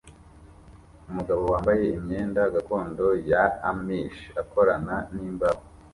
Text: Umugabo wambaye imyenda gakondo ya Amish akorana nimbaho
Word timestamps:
Umugabo 1.09 1.41
wambaye 1.53 1.83
imyenda 1.97 2.41
gakondo 2.55 3.05
ya 3.31 3.43
Amish 3.69 4.19
akorana 4.41 4.95
nimbaho 5.13 5.61